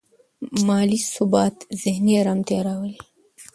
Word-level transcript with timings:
مالي 0.67 0.97
ثبات 1.13 1.57
ذهني 1.83 2.13
ارامتیا 2.21 2.59
راولي. 2.67 2.97